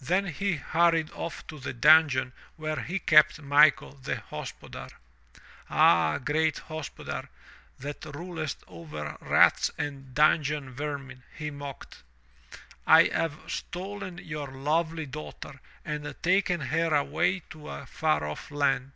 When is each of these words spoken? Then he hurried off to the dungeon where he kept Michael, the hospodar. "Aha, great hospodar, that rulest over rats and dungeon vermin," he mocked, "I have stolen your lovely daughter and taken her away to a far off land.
Then 0.00 0.28
he 0.28 0.54
hurried 0.56 1.10
off 1.10 1.46
to 1.48 1.58
the 1.60 1.74
dungeon 1.74 2.32
where 2.56 2.80
he 2.80 2.98
kept 2.98 3.42
Michael, 3.42 3.92
the 3.92 4.16
hospodar. 4.16 4.88
"Aha, 5.68 6.16
great 6.16 6.56
hospodar, 6.68 7.28
that 7.78 8.02
rulest 8.06 8.64
over 8.66 9.18
rats 9.20 9.70
and 9.76 10.14
dungeon 10.14 10.70
vermin," 10.72 11.24
he 11.36 11.50
mocked, 11.50 12.02
"I 12.86 13.10
have 13.12 13.38
stolen 13.48 14.16
your 14.16 14.48
lovely 14.50 15.04
daughter 15.04 15.60
and 15.84 16.14
taken 16.22 16.60
her 16.62 16.94
away 16.94 17.40
to 17.50 17.68
a 17.68 17.84
far 17.84 18.24
off 18.24 18.50
land. 18.50 18.92